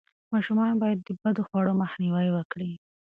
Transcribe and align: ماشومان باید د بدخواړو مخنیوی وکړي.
ماشومان 0.33 0.73
باید 0.83 0.99
د 1.03 1.09
بدخواړو 1.23 1.71
مخنیوی 1.81 2.27
وکړي. 2.31 2.71